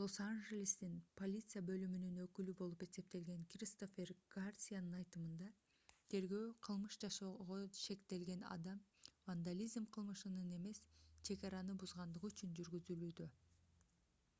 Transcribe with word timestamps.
лос-анжелестин 0.00 0.92
полиция 1.20 1.60
бөлүмүнүн 1.70 2.18
өкүлү 2.24 2.52
болуп 2.60 2.82
эсептелген 2.86 3.40
кристофер 3.54 4.12
гарсиянын 4.34 4.92
айтымында 4.98 5.48
тергөө 6.14 6.44
кылмыш 6.68 6.98
жасоого 7.06 7.58
шектелген 7.80 8.44
адам 8.50 8.82
вандализм 9.32 9.88
кылмышынан 9.98 10.52
эмес 10.60 10.82
чек 11.30 11.48
араны 11.50 11.76
бузгандыгы 11.82 12.30
үчүн 12.34 12.54
жүргүзүлүүдө 12.60 13.28